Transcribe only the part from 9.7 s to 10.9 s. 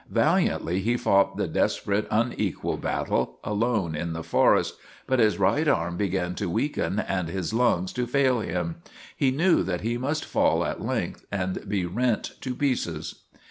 he must fall at